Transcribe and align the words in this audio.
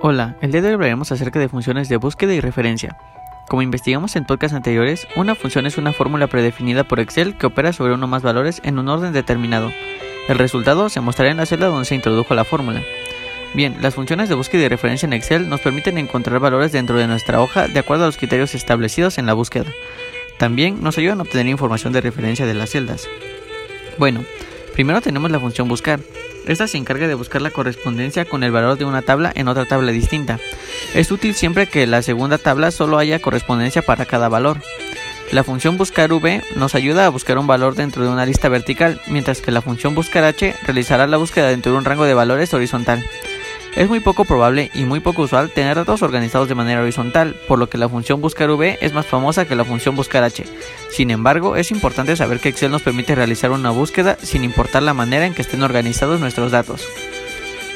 Hola, 0.00 0.36
el 0.40 0.50
día 0.52 0.62
de 0.62 0.68
hoy 0.68 0.74
hablaremos 0.74 1.12
acerca 1.12 1.38
de 1.38 1.48
funciones 1.48 1.88
de 1.88 1.96
búsqueda 1.96 2.34
y 2.34 2.40
referencia. 2.40 2.96
Como 3.48 3.62
investigamos 3.62 4.16
en 4.16 4.24
podcasts 4.24 4.56
anteriores, 4.56 5.06
una 5.14 5.34
función 5.34 5.66
es 5.66 5.78
una 5.78 5.92
fórmula 5.92 6.26
predefinida 6.26 6.84
por 6.84 7.00
Excel 7.00 7.36
que 7.36 7.46
opera 7.46 7.72
sobre 7.72 7.94
uno 7.94 8.06
o 8.06 8.08
más 8.08 8.22
valores 8.22 8.60
en 8.64 8.78
un 8.78 8.88
orden 8.88 9.12
determinado. 9.12 9.70
El 10.28 10.38
resultado 10.38 10.88
se 10.88 11.00
mostrará 11.00 11.30
en 11.30 11.36
la 11.36 11.46
celda 11.46 11.66
donde 11.66 11.84
se 11.84 11.94
introdujo 11.94 12.34
la 12.34 12.44
fórmula. 12.44 12.82
Bien, 13.54 13.76
las 13.80 13.94
funciones 13.94 14.28
de 14.28 14.34
búsqueda 14.34 14.62
y 14.62 14.68
referencia 14.68 15.06
en 15.06 15.12
Excel 15.12 15.48
nos 15.48 15.60
permiten 15.60 15.98
encontrar 15.98 16.40
valores 16.40 16.72
dentro 16.72 16.96
de 16.96 17.06
nuestra 17.06 17.40
hoja 17.42 17.68
de 17.68 17.78
acuerdo 17.78 18.04
a 18.04 18.06
los 18.06 18.16
criterios 18.16 18.54
establecidos 18.54 19.18
en 19.18 19.26
la 19.26 19.34
búsqueda. 19.34 19.70
También 20.38 20.82
nos 20.82 20.96
ayudan 20.96 21.18
a 21.20 21.22
obtener 21.22 21.48
información 21.48 21.92
de 21.92 22.00
referencia 22.00 22.46
de 22.46 22.54
las 22.54 22.70
celdas. 22.70 23.06
Bueno, 23.98 24.24
primero 24.72 25.00
tenemos 25.02 25.30
la 25.30 25.38
función 25.38 25.68
buscar. 25.68 26.00
Esta 26.46 26.66
se 26.66 26.76
encarga 26.76 27.06
de 27.06 27.14
buscar 27.14 27.40
la 27.40 27.50
correspondencia 27.50 28.24
con 28.24 28.42
el 28.42 28.50
valor 28.50 28.76
de 28.78 28.84
una 28.84 29.02
tabla 29.02 29.32
en 29.34 29.48
otra 29.48 29.64
tabla 29.64 29.92
distinta. 29.92 30.40
Es 30.94 31.10
útil 31.10 31.34
siempre 31.34 31.66
que 31.68 31.86
la 31.86 32.02
segunda 32.02 32.38
tabla 32.38 32.70
solo 32.70 32.98
haya 32.98 33.20
correspondencia 33.20 33.82
para 33.82 34.06
cada 34.06 34.28
valor. 34.28 34.58
La 35.30 35.44
función 35.44 35.78
buscar 35.78 36.12
v 36.12 36.42
nos 36.56 36.74
ayuda 36.74 37.06
a 37.06 37.08
buscar 37.08 37.38
un 37.38 37.46
valor 37.46 37.74
dentro 37.74 38.02
de 38.02 38.10
una 38.10 38.26
lista 38.26 38.50
vertical, 38.50 39.00
mientras 39.06 39.40
que 39.40 39.50
la 39.50 39.62
función 39.62 39.94
buscar 39.94 40.24
h 40.24 40.54
realizará 40.64 41.06
la 41.06 41.16
búsqueda 41.16 41.48
dentro 41.48 41.72
de 41.72 41.78
un 41.78 41.84
rango 41.84 42.04
de 42.04 42.14
valores 42.14 42.52
horizontal. 42.52 43.02
Es 43.74 43.88
muy 43.88 44.00
poco 44.00 44.26
probable 44.26 44.70
y 44.74 44.84
muy 44.84 45.00
poco 45.00 45.22
usual 45.22 45.50
tener 45.50 45.76
datos 45.76 46.02
organizados 46.02 46.46
de 46.46 46.54
manera 46.54 46.82
horizontal, 46.82 47.34
por 47.48 47.58
lo 47.58 47.70
que 47.70 47.78
la 47.78 47.88
función 47.88 48.20
buscar 48.20 48.50
v 48.50 48.78
es 48.82 48.92
más 48.92 49.06
famosa 49.06 49.46
que 49.46 49.56
la 49.56 49.64
función 49.64 49.96
buscar 49.96 50.22
h. 50.24 50.44
Sin 50.90 51.10
embargo, 51.10 51.56
es 51.56 51.70
importante 51.70 52.14
saber 52.14 52.38
que 52.38 52.50
Excel 52.50 52.70
nos 52.70 52.82
permite 52.82 53.14
realizar 53.14 53.50
una 53.50 53.70
búsqueda 53.70 54.18
sin 54.22 54.44
importar 54.44 54.82
la 54.82 54.92
manera 54.92 55.24
en 55.24 55.32
que 55.32 55.40
estén 55.40 55.62
organizados 55.62 56.20
nuestros 56.20 56.52
datos. 56.52 56.86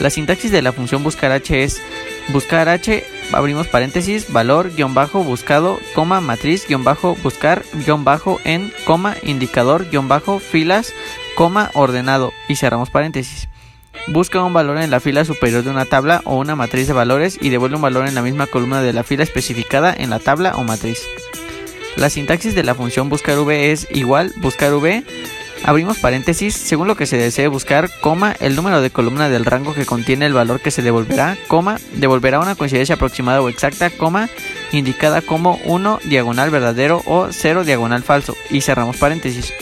La 0.00 0.08
sintaxis 0.08 0.50
de 0.50 0.62
la 0.62 0.72
función 0.72 1.04
buscar 1.04 1.30
h 1.30 1.62
es 1.62 1.82
buscar 2.28 2.70
h, 2.70 3.04
abrimos 3.32 3.68
paréntesis, 3.68 4.32
valor, 4.32 4.74
guion 4.74 4.94
bajo, 4.94 5.22
buscado, 5.22 5.78
coma, 5.94 6.22
matriz, 6.22 6.66
guion 6.66 6.84
bajo, 6.84 7.16
buscar, 7.22 7.64
guion 7.84 8.02
bajo, 8.02 8.40
en, 8.44 8.72
coma, 8.86 9.14
indicador, 9.22 9.90
guion 9.90 10.08
bajo, 10.08 10.38
filas, 10.38 10.94
coma, 11.36 11.70
ordenado, 11.74 12.32
y 12.48 12.56
cerramos 12.56 12.88
paréntesis. 12.88 13.51
Busca 14.08 14.42
un 14.42 14.52
valor 14.52 14.78
en 14.78 14.90
la 14.90 15.00
fila 15.00 15.24
superior 15.24 15.62
de 15.62 15.70
una 15.70 15.84
tabla 15.84 16.22
o 16.24 16.36
una 16.36 16.56
matriz 16.56 16.86
de 16.86 16.92
valores 16.92 17.38
y 17.40 17.50
devuelve 17.50 17.76
un 17.76 17.82
valor 17.82 18.08
en 18.08 18.14
la 18.14 18.22
misma 18.22 18.46
columna 18.46 18.82
de 18.82 18.92
la 18.92 19.04
fila 19.04 19.22
especificada 19.22 19.94
en 19.96 20.10
la 20.10 20.18
tabla 20.18 20.56
o 20.56 20.64
matriz. 20.64 21.00
La 21.96 22.10
sintaxis 22.10 22.54
de 22.54 22.64
la 22.64 22.74
función 22.74 23.08
buscar 23.08 23.38
v 23.38 23.70
es 23.70 23.86
igual 23.90 24.32
buscar 24.38 24.72
v, 24.74 25.04
abrimos 25.62 25.98
paréntesis, 25.98 26.54
según 26.54 26.88
lo 26.88 26.96
que 26.96 27.06
se 27.06 27.16
desee 27.16 27.48
buscar, 27.48 27.90
coma, 28.00 28.34
el 28.40 28.56
número 28.56 28.80
de 28.80 28.90
columna 28.90 29.28
del 29.28 29.44
rango 29.44 29.74
que 29.74 29.86
contiene 29.86 30.26
el 30.26 30.32
valor 30.32 30.60
que 30.60 30.70
se 30.70 30.82
devolverá, 30.82 31.36
coma, 31.48 31.78
devolverá 31.94 32.40
una 32.40 32.54
coincidencia 32.54 32.94
aproximada 32.94 33.42
o 33.42 33.48
exacta, 33.48 33.90
coma, 33.90 34.28
indicada 34.72 35.20
como 35.20 35.60
1 35.64 36.00
diagonal 36.04 36.50
verdadero 36.50 37.02
o 37.04 37.28
0 37.30 37.64
diagonal 37.64 38.02
falso, 38.02 38.34
y 38.50 38.62
cerramos 38.62 38.96
paréntesis. 38.96 39.52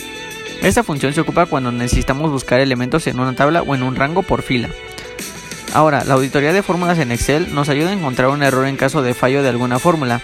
Esta 0.62 0.84
función 0.84 1.14
se 1.14 1.22
ocupa 1.22 1.46
cuando 1.46 1.72
necesitamos 1.72 2.30
buscar 2.30 2.60
elementos 2.60 3.06
en 3.06 3.18
una 3.18 3.34
tabla 3.34 3.62
o 3.62 3.74
en 3.74 3.82
un 3.82 3.96
rango 3.96 4.22
por 4.22 4.42
fila. 4.42 4.68
Ahora, 5.72 6.04
la 6.04 6.14
auditoría 6.14 6.52
de 6.52 6.62
fórmulas 6.62 6.98
en 6.98 7.12
Excel 7.12 7.54
nos 7.54 7.68
ayuda 7.68 7.90
a 7.90 7.94
encontrar 7.94 8.28
un 8.28 8.42
error 8.42 8.66
en 8.66 8.76
caso 8.76 9.02
de 9.02 9.14
fallo 9.14 9.42
de 9.42 9.48
alguna 9.48 9.78
fórmula, 9.78 10.20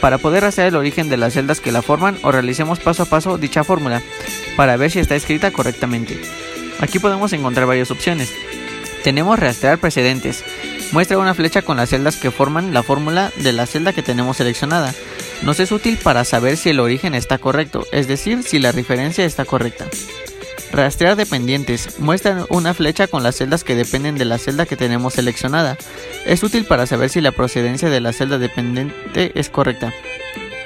para 0.00 0.18
poder 0.18 0.44
hacer 0.44 0.66
el 0.66 0.76
origen 0.76 1.08
de 1.08 1.16
las 1.16 1.34
celdas 1.34 1.60
que 1.60 1.72
la 1.72 1.82
forman 1.82 2.18
o 2.22 2.32
realicemos 2.32 2.78
paso 2.78 3.02
a 3.02 3.06
paso 3.06 3.36
dicha 3.36 3.64
fórmula, 3.64 4.00
para 4.56 4.76
ver 4.76 4.90
si 4.90 5.00
está 5.00 5.16
escrita 5.16 5.50
correctamente. 5.50 6.20
Aquí 6.78 6.98
podemos 6.98 7.32
encontrar 7.32 7.66
varias 7.66 7.90
opciones. 7.90 8.32
Tenemos 9.02 9.38
rastrear 9.38 9.78
precedentes. 9.78 10.44
Muestra 10.92 11.18
una 11.18 11.34
flecha 11.34 11.62
con 11.62 11.76
las 11.76 11.90
celdas 11.90 12.16
que 12.16 12.30
forman 12.30 12.72
la 12.72 12.82
fórmula 12.82 13.32
de 13.36 13.52
la 13.52 13.66
celda 13.66 13.92
que 13.92 14.02
tenemos 14.02 14.36
seleccionada 14.36 14.94
nos 15.42 15.60
es 15.60 15.72
útil 15.72 15.98
para 16.02 16.24
saber 16.24 16.56
si 16.56 16.70
el 16.70 16.80
origen 16.80 17.14
está 17.14 17.38
correcto, 17.38 17.86
es 17.92 18.08
decir, 18.08 18.42
si 18.42 18.58
la 18.58 18.72
referencia 18.72 19.24
está 19.24 19.44
correcta. 19.44 19.86
Rastrear 20.72 21.16
dependientes. 21.16 21.98
Muestra 21.98 22.44
una 22.48 22.74
flecha 22.74 23.08
con 23.08 23.22
las 23.22 23.36
celdas 23.36 23.64
que 23.64 23.74
dependen 23.74 24.16
de 24.16 24.24
la 24.24 24.38
celda 24.38 24.66
que 24.66 24.76
tenemos 24.76 25.14
seleccionada. 25.14 25.76
Es 26.26 26.42
útil 26.44 26.64
para 26.64 26.86
saber 26.86 27.10
si 27.10 27.20
la 27.20 27.32
procedencia 27.32 27.90
de 27.90 28.00
la 28.00 28.12
celda 28.12 28.38
dependiente 28.38 29.32
es 29.34 29.48
correcta. 29.48 29.92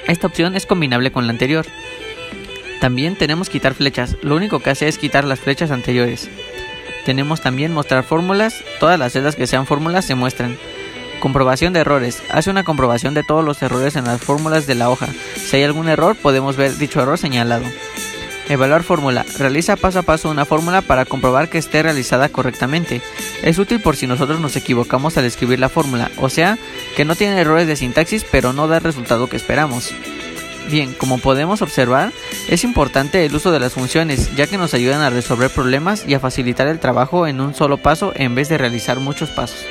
Esta 0.07 0.27
opción 0.27 0.55
es 0.55 0.67
combinable 0.67 1.11
con 1.11 1.25
la 1.25 1.31
anterior. 1.31 1.65
También 2.81 3.15
tenemos 3.15 3.49
quitar 3.49 3.73
flechas. 3.73 4.15
Lo 4.21 4.35
único 4.35 4.59
que 4.59 4.69
hace 4.69 4.87
es 4.87 4.99
quitar 4.99 5.23
las 5.23 5.39
flechas 5.39 5.71
anteriores. 5.71 6.29
Tenemos 7.05 7.41
también 7.41 7.73
mostrar 7.73 8.03
fórmulas. 8.03 8.63
Todas 8.79 8.99
las 8.99 9.13
celdas 9.13 9.35
que 9.35 9.47
sean 9.47 9.65
fórmulas 9.65 10.05
se 10.05 10.13
muestran. 10.13 10.57
Comprobación 11.19 11.73
de 11.73 11.79
errores. 11.79 12.21
Hace 12.29 12.49
una 12.49 12.63
comprobación 12.63 13.13
de 13.13 13.23
todos 13.23 13.43
los 13.43 13.61
errores 13.61 13.95
en 13.95 14.05
las 14.05 14.21
fórmulas 14.21 14.67
de 14.67 14.75
la 14.75 14.89
hoja. 14.89 15.07
Si 15.35 15.57
hay 15.57 15.63
algún 15.63 15.89
error, 15.89 16.15
podemos 16.15 16.55
ver 16.55 16.77
dicho 16.77 17.01
error 17.01 17.17
señalado. 17.17 17.65
Evaluar 18.47 18.83
fórmula. 18.83 19.25
Realiza 19.39 19.75
paso 19.75 19.99
a 19.99 20.03
paso 20.03 20.29
una 20.29 20.45
fórmula 20.45 20.81
para 20.81 21.05
comprobar 21.05 21.49
que 21.49 21.57
esté 21.57 21.81
realizada 21.81 22.29
correctamente. 22.29 23.01
Es 23.41 23.57
útil 23.57 23.81
por 23.81 23.95
si 23.95 24.05
nosotros 24.05 24.39
nos 24.39 24.55
equivocamos 24.55 25.17
al 25.17 25.25
escribir 25.25 25.59
la 25.59 25.69
fórmula, 25.69 26.11
o 26.17 26.29
sea, 26.29 26.59
que 26.95 27.05
no 27.05 27.15
tiene 27.15 27.41
errores 27.41 27.67
de 27.67 27.75
sintaxis 27.75 28.23
pero 28.23 28.53
no 28.53 28.67
da 28.67 28.77
el 28.77 28.83
resultado 28.83 29.27
que 29.27 29.37
esperamos. 29.37 29.91
Bien, 30.69 30.93
como 30.93 31.17
podemos 31.17 31.61
observar, 31.61 32.11
es 32.47 32.63
importante 32.63 33.25
el 33.25 33.35
uso 33.35 33.51
de 33.51 33.59
las 33.59 33.73
funciones, 33.73 34.35
ya 34.35 34.47
que 34.47 34.57
nos 34.57 34.73
ayudan 34.73 35.01
a 35.01 35.09
resolver 35.09 35.49
problemas 35.49 36.05
y 36.07 36.13
a 36.13 36.19
facilitar 36.19 36.67
el 36.67 36.79
trabajo 36.79 37.27
en 37.27 37.39
un 37.39 37.53
solo 37.53 37.77
paso 37.77 38.13
en 38.15 38.35
vez 38.35 38.49
de 38.49 38.57
realizar 38.57 38.99
muchos 38.99 39.29
pasos. 39.29 39.65